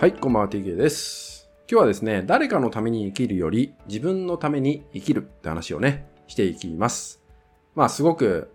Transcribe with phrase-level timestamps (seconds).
[0.00, 1.50] はい、こんばんは、TK です。
[1.70, 7.22] 今日はですね、誰かのために生きるより自分のために生きるって話をね、していきます。
[7.74, 8.50] まあ、すごく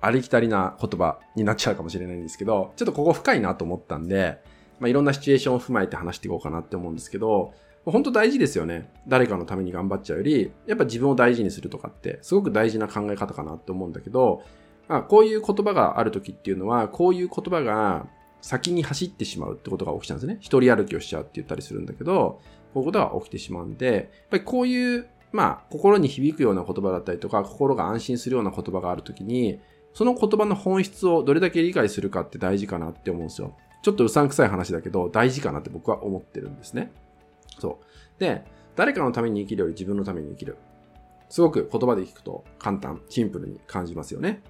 [0.00, 4.40] ありきたりな言葉になっちゃうかもしれないんですけど、ちょっとここ深いなと思ったんで、
[4.80, 7.54] まあ、いろんなシチュエーションを踏まえて話していこうかなって思うんですけど、
[7.84, 8.90] 本当大事ですよね。
[9.06, 14.42] 誰かのために頑張っちゃうより、やっぱ自分を大事にするとかって、すごく大事な考え方かなって思うんだけど、
[14.88, 18.08] まあ、こういう言葉がある時っていうのは、こういう言葉が
[18.46, 20.38] 先に走ってしまうってことが起きちゃうんですね。
[20.38, 22.40] 一人歩きをしちゃうって言ったりするんだけど、
[22.72, 29.58] こういうことが起きてしまうんで、やっぱりこういう、まあ、心に響くような言葉だったりとか、心が安心するような言葉があるときに、
[29.94, 33.56] その言葉の本質をどれだけ理解するかって大事かなって思うんですよ。
[33.82, 36.92] ちょっとうさんくさい話だけど、大事かなって僕は思ってるんですね。
[37.58, 38.20] そう。
[38.20, 38.44] で、
[38.76, 40.56] 誰かのために生きるより自分のために生きる。
[41.30, 44.40] すごく言葉で聞くと簡単、シンプルに感じますよね。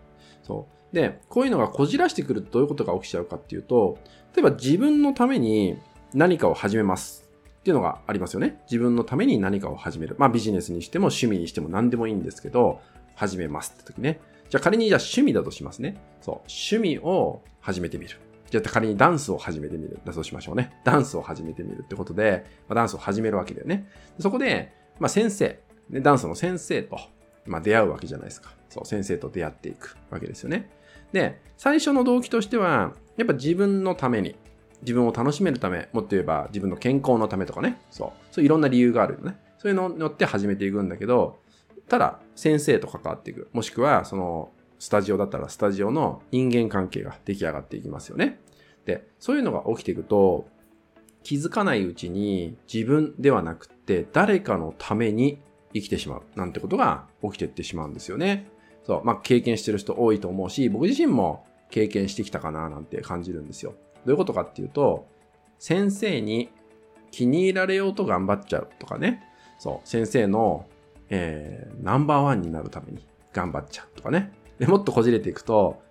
[0.46, 0.94] そう。
[0.94, 3.98] で、こういうのがこじらしてくるとどういうことが起きちゃうかっていうと、
[4.34, 5.76] 例えば自分のために
[6.14, 8.60] 何かを始めますっていうのがありますよね。
[8.70, 10.14] 自分のために何かを始める。
[10.18, 12.80] まあビジネスにしても趣味にしても何でもいいんですけど、
[13.16, 14.20] 始めますって時ね。
[14.48, 15.96] じゃあ仮にじゃあ趣味だとしますね。
[16.20, 16.34] そう。
[16.46, 18.18] 趣味を始めてみる。
[18.48, 19.98] じゃあ仮にダンスを始めてみる。
[20.04, 20.78] だとしましょうね。
[20.84, 23.88] ダンスを始めてみるってことで、まあ、ダンスを始めるわけだよね。
[24.20, 25.58] そこで、まあ先生、
[25.90, 26.98] ね、ダンスの先生と、
[27.46, 28.50] まあ、出会うわけじゃないですか。
[28.68, 30.70] そう、先生と出会っていくわけですよね。
[31.12, 34.36] で、最初の動機としては、やっぱ自分のために、
[34.82, 39.38] 自分を楽しめるため、もっと言えば自分の健康のためとかね、そう、そういういろんな理由があるよね。
[39.58, 41.38] そういうのによって始めていくんだけど、
[41.88, 43.48] ただ、先生と関わっていく。
[43.52, 48.40] もしくは、その、スタジオだったらスタジオの人間関係が出来上がっていきますよね。
[48.84, 50.48] で、そういうのが起きていくと、
[51.22, 55.40] 気づかないうちに自分ではなくって誰かのために
[55.74, 58.48] 生きてしまうなんてことが起きてってしまうんですよね。
[58.84, 63.74] そう、まあ、経験してる人多いと思うし、僕自身も経験してきたかななんて感じるんですよ。
[64.04, 65.06] どういうことかっていうと、
[65.58, 66.50] 先生に
[67.10, 69.22] 気に入られようと頑張っちゃうとかね。
[69.58, 70.66] そう、先生の、
[71.08, 74.32] えー、ナンバーワンになるために頑張っちゃうとかね。
[74.58, 75.82] で、もっとこじれていくと、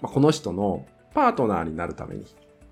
[0.00, 2.26] まあ、この人のパートナーになるために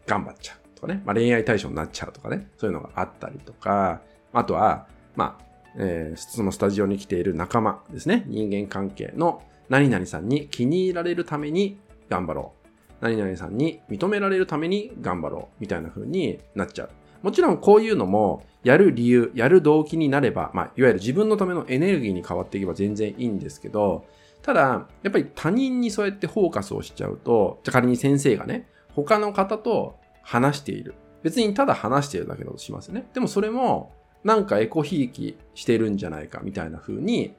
[0.06, 1.02] 頑張っちゃうとかね。
[1.04, 2.48] まあ、恋愛対象になっちゃうとかね。
[2.58, 4.02] そういうのがあったりとか、
[4.32, 5.44] あとは、まあ、
[5.76, 8.24] えー、そのスタジオに来ている仲間ですね。
[8.26, 12.52] 人間関係の何々さんに気に入られるために頑張ろ
[13.00, 13.04] う。
[13.04, 15.60] 何々さんに認められるために頑張ろう。
[15.60, 16.90] みたいな風になっちゃう。
[17.22, 24.06] もちろんこういうのも、やる理由、やる動機になれば、まあ、いわゆる自分のためのエネルギーに変わっていけば全然いいんですけど、
[24.42, 30.94] ただ、やっぱり他人にそうやってフォーカスをしちゃうと、じゃ仮に先生がね、他の方と話している。
[31.22, 33.06] 別にただ話しているだけだとしますね。
[33.12, 33.92] でもそれも、
[34.24, 37.34] なんかエコひいきしてるんじゃないかみたいな風に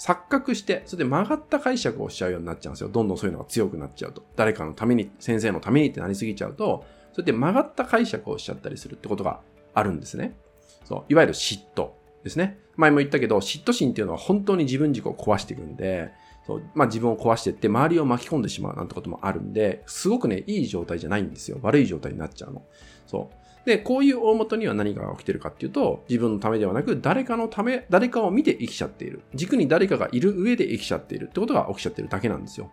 [0.00, 2.88] 錯覚して、それで曲がった解釈をしちゃうようになっちゃうんですよ。
[2.88, 4.24] どんどんそういうのが強くなっちゃうと。
[4.34, 9.40] 誰かのために、先生のためにってなりすぎちゃうと、そうやって曲がった解釈をしちゃったりするってことが
[9.74, 10.34] あるんですね。
[10.84, 11.12] そう。
[11.12, 11.90] いわゆる嫉妬
[12.24, 12.58] ですね。
[12.76, 16.10] 前も言ったけど、嫉妬心っていうのは本当に自分軸を壊していくんで、
[16.46, 21.58] そうまあ、自分を壊していって周りを巻き込んでしまうなんてこともあるんで、すごくね、いい状態じゃないんですよ。
[21.62, 22.62] 悪い状態になっちゃうの。
[23.06, 23.42] そう。
[23.64, 29.22] で、こういう大元には何が起きてるかっていうと、自分のためではなく、誰かのため、誰かを見て生きちゃっている。
[29.34, 32.72] 軸に誰かがいる上で生きちゃっているってことが起きちゃってるだけなんですよ。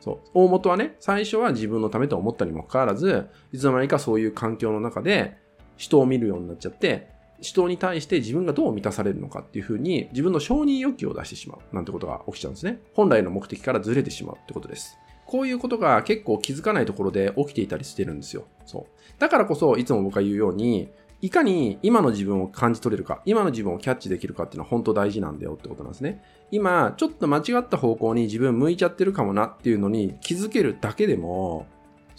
[0.00, 0.18] そう。
[0.32, 5.36] 大元はね、最初は自分のためと思ったにもかかわらず、いつの間にかそういう環境の中で、
[5.76, 7.08] 人を見るようになっちゃって、
[7.40, 12.80] 人に対して自分がどう満たされるのかっていうふうに、自分の承認欲求を出してしまうなんてことが起きちゃうんですね。
[12.94, 14.98] 本来の目的からずれてしまうってことです。
[15.26, 18.46] こういうことが結構気づかないところで起きていたりしてるんですよ。
[18.66, 19.20] そう。
[19.20, 20.88] だからこそ、いつも僕が言うように、
[21.22, 26.22] いかに今の自分を感じ取れるか、今の自分をキャッチできるかっていうのは本当大事なんだよってことなんですね。
[26.50, 31.66] 今、ちょっと間違った方向に自分向いちゃってるかもなっていうのに気づけるだけでも、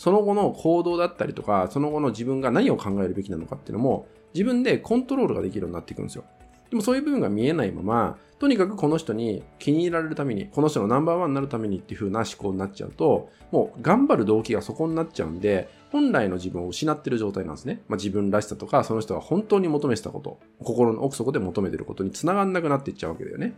[0.02, 6.24] その後の行動だったりとか、その後の自分が何を考えるべきなのかっていうのも、自分でコントロールができるようになっていくんですよ。
[6.72, 17.84] でもそういう部分が見えないまま、とにかくこの人に気に入られるために、この人のナンバーワンになるためにっていう風な思考になっちゃうと、もう頑張る動機がそこになっちゃうんで、本来の自分を失ってる状態なんですね。
[17.88, 23.54] まあ、自分らしさとか、その人が本当に求めてたこと、心の奥底で求めてることに繋がんなくなっていっちゃうわけだよね。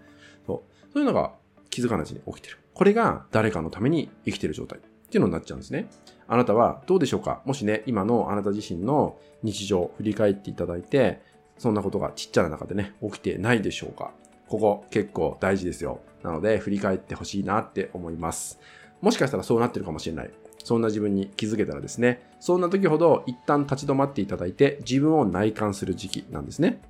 [0.45, 0.91] そう。
[0.91, 1.31] そういうのが
[1.69, 2.57] 気づかないうちに起きてる。
[2.73, 4.81] これが誰かのために生きてる状態っ
[5.13, 5.87] ていうのになっちゃうんですね。
[6.27, 7.41] あなたはどうでしょうか？
[7.45, 11.21] もしね、今のあなた自身の日常を振り返っていただいて、
[11.57, 14.11] そんなことがちっちゃな中でね、起きてないでしょうか？
[14.47, 15.99] ここ結構大事ですよ。
[16.23, 18.59] なので振り返ってほしいなって思います。
[19.01, 20.31] もしかしたらそうなってるかもしれない。
[20.63, 26.81] そんな自分に気づけたらですね、そんな時ほど一旦立ち止まっていただいて自分を内観する時期なんですね。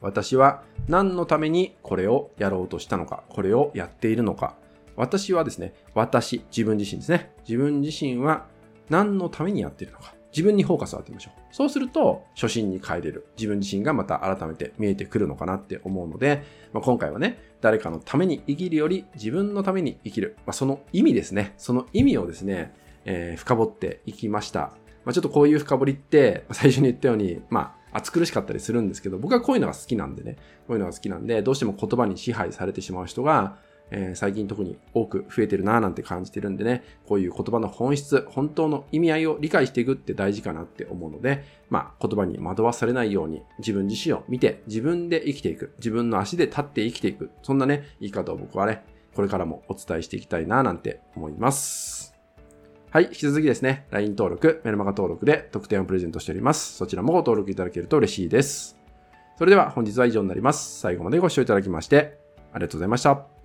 [0.00, 4.54] 私は何のためにこれをやろうとしたのか、これをやっているのか？
[4.94, 7.32] 私はですね、私、自分自身ですね。
[7.48, 8.46] 自分自身は
[8.90, 10.14] 何のためにやってるのか。
[10.30, 11.40] 自分にフォーカスを当てましょう。
[11.50, 13.26] そうすると、初心に帰れる。
[13.36, 16.42] 自分自身がまた改めて見えてくるのかなって思うので、
[16.72, 20.36] まあ、今回はね、誰かのために生きるより自分のために生きる。
[20.46, 21.54] まあ、その意味ですね。
[21.56, 22.74] その意味をですね、
[23.04, 24.72] えー、深掘っていきました。
[25.04, 30.36] まあ、ちょっとこういう深掘りって、最初に言ったように、まあ、暑苦しかったりするんですけど、僕はこういうのが好きなんでね、
[30.66, 33.56] こういうのが好きなんで、どうしても言葉に支配されてしまう人が、
[33.90, 52.14] えー、最近特に多く増えてるなぁなんて感じてるんでね、こういう言葉の本質、本当の意味合いを理解していくって大事かなって思うので、まあ言葉に惑わされないように自分自身を見て自分で生きていく、自分の足で立って生きていく、そんなね、言い方を僕はね、これからもお伝えしていきたいなぁなんて思います。
[52.90, 56.76] はい、引き続きですね、LINE 登録、メルマガ登録で特典をプレゼントしております。
[56.76, 58.78] そちらもご登録いただけると嬉しいです。
[59.36, 60.80] それでは本日は以上になります。
[60.80, 62.18] 最後までご視聴いただきまして
[62.52, 63.37] ありがとうございました。